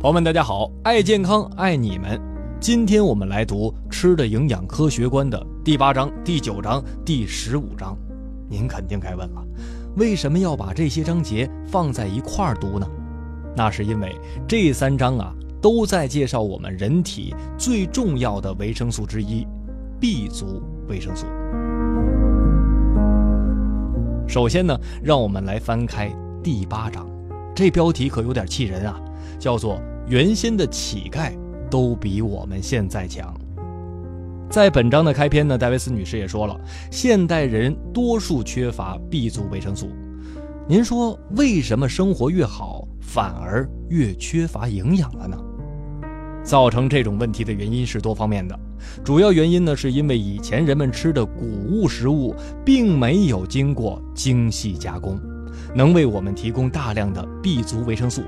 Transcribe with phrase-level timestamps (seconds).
[0.00, 2.20] 朋友们，大家好，爱健康，爱你们。
[2.60, 7.98] 今天我们来读《吃的营养科学观》的第八章、第九章、第十五章。
[8.48, 9.44] 您肯定该问了，
[9.96, 12.86] 为什么要把这些章节放在一块儿读呢？
[13.56, 14.14] 那是因为
[14.46, 19.44] 这三章啊，都在介绍我们人体最重要的维生素之一
[19.98, 21.26] ——B 族维生素。
[24.28, 26.08] 首先呢，让我们来翻开
[26.40, 27.04] 第八章，
[27.52, 28.96] 这标题可有点气人啊，
[29.38, 29.80] 叫做。
[30.08, 31.32] 原先的乞丐
[31.70, 33.38] 都比我们现在强。
[34.48, 36.58] 在本章的开篇呢，戴维斯女士也说了，
[36.90, 39.90] 现代人多数缺乏 B 族维生素。
[40.66, 45.36] 您说为什么生活越好，反而越缺乏营养了呢？
[46.42, 48.58] 造成这种问题的原因是多方面的，
[49.04, 52.34] 主要原因呢，是因为以前人们吃的谷物食物
[52.64, 55.20] 并没有经过精细加工，
[55.74, 58.22] 能为我们提供大量的 B 族维生素。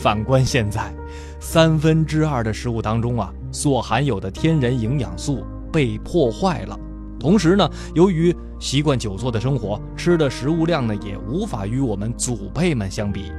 [0.00, 0.94] 反观现在，
[1.40, 6.78] 三分之二的食物当中啊，所含有的天然营养素被破坏了。
[7.18, 13.32] 同时呢，由于习惯久坐的生活，吃的食物量呢也无法与我们祖辈们相比。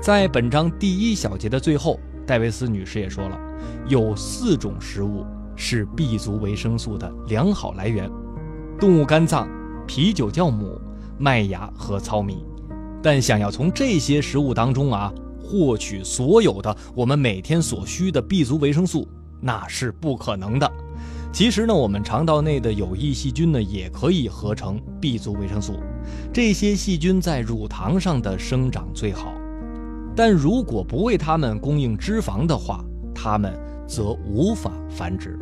[0.00, 3.38] 在本章第一小节的最后，戴维斯女士也说了，
[3.86, 5.26] 有四种食物
[5.56, 8.10] 是 B 族维生素的良好来源：
[8.80, 9.46] 动物肝脏、
[9.86, 10.80] 啤酒酵母、
[11.18, 12.46] 麦芽和糙米。
[13.06, 19.06] 但想要从这些食物当中啊获取所有的我们每天所需的 B 族维生素，
[19.40, 20.68] 那是不可能的。
[21.32, 25.74] 其实呢，我们肠道内的有益细菌呢也可以合成 B 族维生素，
[26.32, 29.32] 这些细菌在乳糖上的生长最好。
[30.16, 35.38] 但如果不为它们供应脂肪的话，它们则无法繁殖。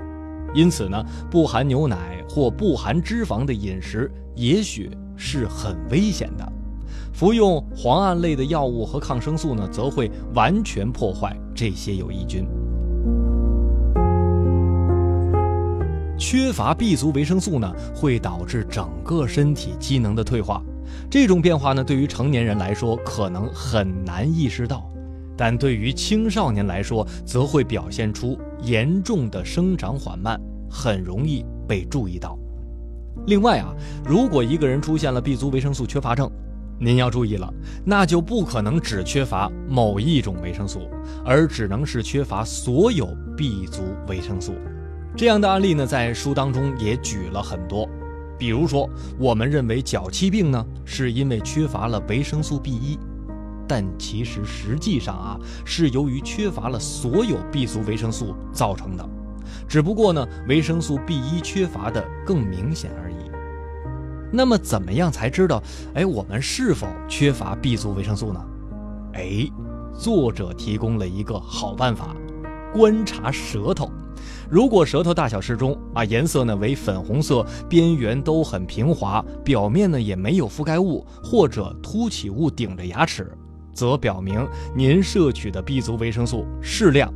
[0.52, 6.52] 因此呢，不含牛奶或不含脂肪的饮食也许是很危险的。
[7.14, 12.44] 服用磺胺类的药物和抗生素呢，则会完全破坏这些有益菌。
[16.18, 20.60] 缺乏 B 族维生素呢，会导致整个身体机能的退化。
[21.08, 24.84] 这种变化呢，对于成年人来说可能很难意识到，
[25.36, 30.36] 但对于青少年来说，则会表现出严重的生长缓慢，
[30.68, 32.36] 很容易被注意到。
[33.26, 33.72] 另外啊，
[34.04, 36.28] 如果一个人出现了 B 族维生素缺乏症，
[36.84, 37.50] 您要注意了，
[37.82, 40.90] 那就不可能只缺乏某一种维生素，
[41.24, 44.52] 而只能是缺乏所有 B 族维生素。
[45.16, 47.88] 这样的案例呢，在书当中也举了很多。
[48.38, 48.86] 比如说，
[49.18, 52.98] 我们认为脚气病呢，是因为缺乏了维生素 B 一，
[53.66, 59.08] 但其实实际上啊，是由于缺乏了所有 B 族维生素造成的，
[59.66, 63.23] 只不过呢，维生素 B 一缺乏的更明显而已。
[64.36, 65.62] 那么怎么样才知道，
[65.94, 68.44] 哎，我们是否缺乏 B 族维生素呢？
[69.12, 69.48] 哎，
[69.96, 72.16] 作者提供了一个好办法，
[72.72, 73.88] 观察舌头。
[74.50, 83.30] 如果舌头大小适中啊，颜色呢为粉红色，边缘都很平滑，表面呢也没有覆盖物或者凸起物顶着牙齿，
[83.72, 84.44] 则表明
[84.74, 87.08] 您摄取的 B 族维生素适量。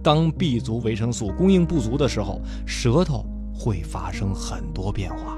[0.00, 5.36] 当 B 族维生素供应不足的时候，舌头会发生很多变化。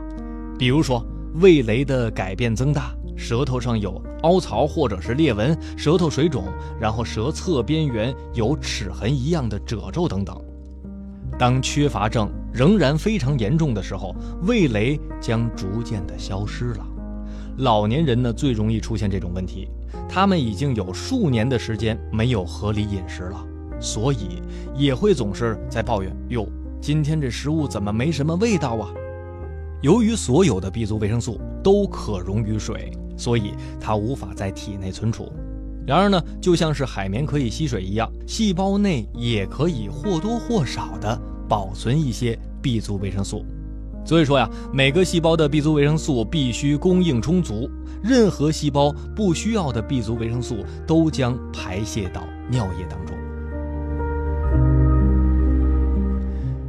[0.59, 1.05] 比如说，
[1.35, 6.45] 味蕾的改变增大，舌头上有凹槽或者是裂纹，舌头水肿，
[6.81, 10.37] 然后舌侧边缘有齿痕一样的褶皱等等。
[11.39, 16.85] 当缺乏症仍然非常严重的时候，味蕾将逐渐的消失了。
[17.59, 19.69] 老年人呢最容易出现这种问题，
[20.09, 23.47] 他们已经有数年的时间没有合理饮食了，
[23.79, 24.43] 所以
[24.75, 26.49] 也会总是在抱怨：哟，
[26.81, 28.91] 今天这食物怎么没什么味道啊？
[29.81, 35.33] 由于所有的 B 族维生素都可溶于水，所以它无法在体内存储。
[35.87, 41.19] 然而呢，就像是海绵可以吸水一样，细胞内也可以或多或少的
[41.49, 43.45] 保存一些 B 族维生素。
[44.05, 47.71] 所以说呀，每个细胞的 B 族维生素必须供应充足，
[48.03, 53.17] 任何细胞不需要的 B 族维生素都将排泄到尿液当中。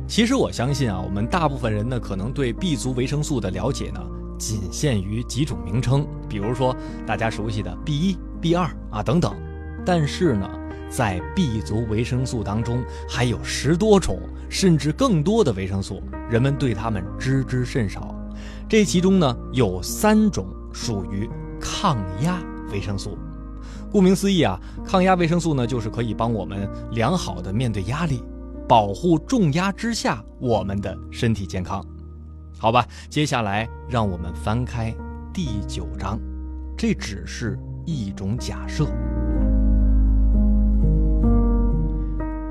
[0.09, 4.01] 其实我相信啊，我们大部分人呢，可能对 B 族维生素的了解呢，
[4.39, 6.75] 仅限于几种名称，比如说
[7.05, 9.35] 大家熟悉的 B 一、B 二啊等等。
[9.85, 10.49] 但是呢，
[10.89, 14.19] 在 B 族维生素当中，还有十多种
[14.49, 18.15] 甚至更多的维生素，人们对它们知之甚少。
[18.67, 21.29] 这其中呢，有三种属于
[21.61, 22.41] 抗压
[22.71, 23.15] 维生素。
[23.91, 28.23] 顾名思义啊，抗压维生素呢，就是可以帮我们良好的面对压力。
[28.69, 31.83] 保护重压之下我们的身体健康，
[32.59, 32.85] 好吧。
[33.09, 34.93] 接下来让我们翻开
[35.33, 36.19] 第九章，
[36.77, 38.85] 这只是一种假设。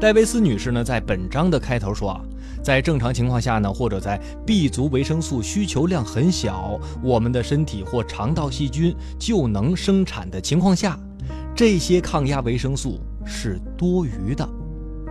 [0.01, 2.21] 戴维斯女士呢，在本章的开头说啊，
[2.65, 10.99] 在正常情况下呢，或者在 B 族维生素需求量很小，我们的身体或肠道细菌就能生产的情况下，
[11.55, 14.49] 这些抗压维生素是多余的。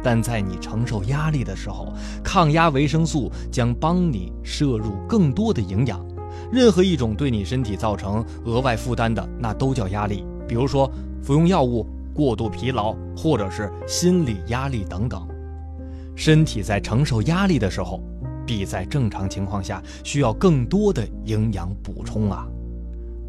[0.04, 6.06] 但在你承受压力的时候，抗压维生素将帮你摄入更多的营养。
[6.52, 10.26] 任何一种对你身体造成额外负担的，那都叫压力。
[10.48, 10.92] 比如说
[11.22, 11.88] 服用药物。
[12.18, 15.28] 过度疲劳，或者是心理压力等等，
[16.16, 18.02] 身体在承受压力的时候，
[18.44, 22.48] 比在正常情况下需要更多的营养补充啊。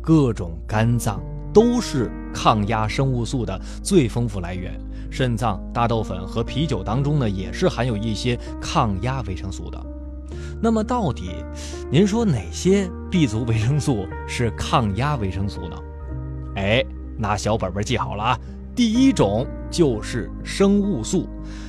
[0.00, 1.20] 各种肝脏
[1.52, 9.86] 都是抗压生物素的最丰富来源，肾脏、大豆粉和啤酒当中呢，也是含有一些抗压维生素的。
[10.60, 11.30] 那么，到底
[11.90, 15.76] 您说哪些 B 族维生素是抗压维生素呢？
[16.56, 16.84] 哎，
[17.16, 18.38] 拿小本本记好了啊。
[18.74, 21.28] 第一种就是生物素，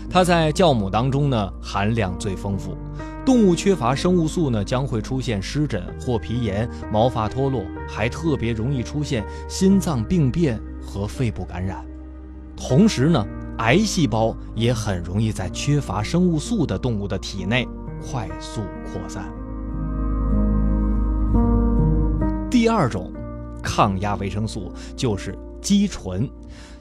[0.09, 2.77] 它在酵母当中呢含量最丰富。
[3.25, 11.85] 动物缺乏生物素呢，将会出现湿疹或皮炎、毛发脱落，还特别容易出现心脏病变和肺部感染。
[12.59, 13.25] 同时呢，
[13.59, 17.65] 癌细胞也很容易在缺乏生物素的动物的体内
[17.99, 19.31] 快速扩散。
[22.51, 23.11] 第二种
[23.63, 26.29] 抗压维生素就是肌醇。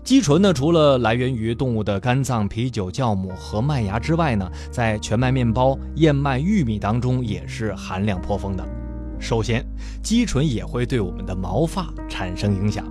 [0.03, 8.67] 肌醇呢，除了来源于动物的肝脏、啤酒、酵母和麦芽之外呢，在全麦面包、燕麦、玉米当中也是含量颇丰的。
[9.21, 9.65] 首先，
[10.03, 12.85] 肌醇也会对我们的毛发产生影响。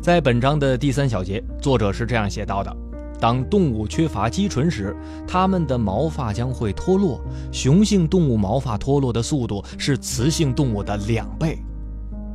[0.00, 2.74] 在本章的第三小节，作者是这样写到的：
[3.20, 4.96] 当动物缺乏肌醇时，
[5.28, 7.20] 它们的毛发将会脱落。
[7.52, 11.58] 雄性动物毛发脱落的速度是雌性动物的两倍。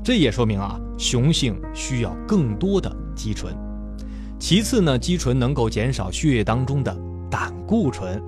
[0.03, 3.51] 这也说明啊，雄性需要更多的肌醇。
[4.37, 6.95] 其次呢，肌醇能够减少血液当中的
[7.31, 8.21] 胆固醇，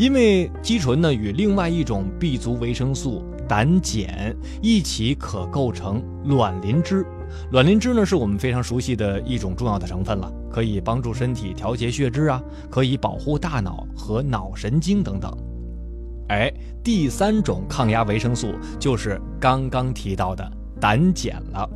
[0.00, 4.32] 因为肌醇呢与另外一种 B 族维生素胆碱
[4.62, 7.04] 一起可构成卵磷脂。
[7.50, 15.36] 卵磷脂呢是我们非常熟悉的一种重要的成分了，可以帮助身体调节血脂啊，可以保护大脑和脑神经等等。
[16.28, 16.48] 哎，
[16.84, 20.48] 第三种抗压维生素就是刚刚提到的
[20.78, 21.68] 胆碱了。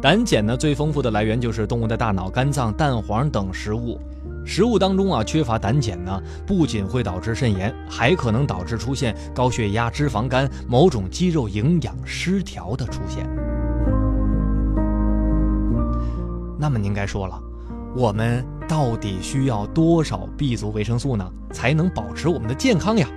[0.00, 3.96] 胆碱呢，最丰富的来源就是动物的大脑、肝脏、蛋黄等食物。
[4.44, 13.28] 食物当中啊，缺乏胆碱呢，不仅会导致肾炎，还可能导致出现高血压、脂肪肝、某种肌肉营养失调的出现。
[16.58, 17.40] 那么您该说了，
[17.94, 23.08] 我们到底需要多少 B 族维生素呢，才能保持我们的健康呀？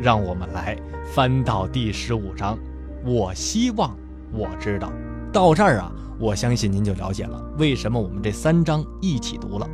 [0.00, 0.76] 让我们来
[1.14, 2.58] 翻到第十五章。
[3.04, 3.96] 我希望
[4.32, 4.90] 我知道。
[5.32, 9.68] 到这儿啊，我相信您就了解了为什么我们这三章一起读了。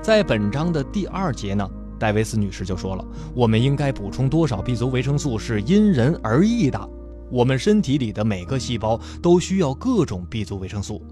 [0.00, 1.68] 在本章的第二节呢，
[1.98, 3.04] 戴维斯女士就说了，
[3.34, 6.88] 我们应该补充多少 B 族维生素是因人而异的。
[7.30, 11.02] 我们身体里的每个细胞都需要各种 B 族维生素。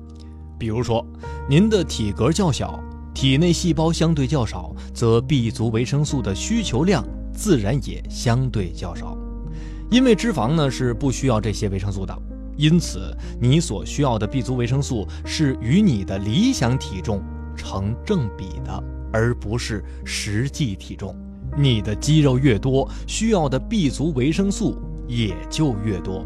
[0.58, 1.04] 比如说，
[1.48, 2.80] 您的体格较小，
[3.12, 7.04] 体内细胞相对较少，则 B 族维生素的需求量
[7.34, 9.18] 自然也相对较少。
[9.90, 12.16] 因为脂肪呢是不需要这些维生素的。
[12.56, 17.22] 因此，你所需要的 B 族维生素是与你的理想体重
[17.56, 21.16] 成正比的，而不是实际体重。
[21.56, 24.76] 你的肌肉越多，需要的 B 族维生素
[25.08, 26.24] 也就越多。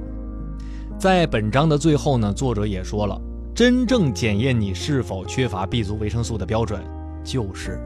[0.98, 3.20] 在本章的最后呢，作者也说了，
[3.54, 6.82] 真正检验你是否缺乏 B 族维生素的标准，
[7.22, 7.80] 就是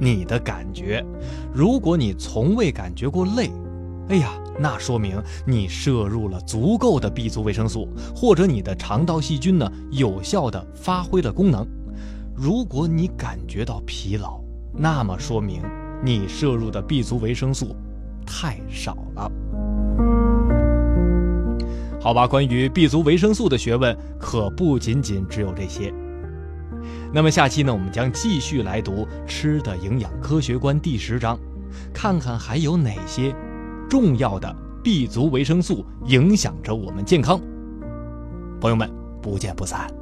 [0.00, 1.04] 你的感觉。
[1.52, 3.50] 如果你从未感觉过累，
[4.08, 11.66] 哎呀，那说明你摄入了足够的 B 族维生素，或者你的肠道细菌呢有效的发挥了功能。
[12.36, 14.38] 如果你感觉到疲劳，
[14.74, 15.62] 那么说明
[16.04, 17.74] 你摄入的 B 族维生素
[18.26, 19.32] 太少了。
[21.98, 25.92] 好吧，关于 B 族维生素的学问可不仅仅只有这些。
[27.10, 31.38] 那么下期呢，我们将继续来读《吃的营养科学观》第十章，
[31.94, 33.34] 看看还有哪些。
[33.88, 37.40] 重要的 B 族维生素影响着我们健康，
[38.60, 38.90] 朋友们
[39.22, 39.95] 不见不散。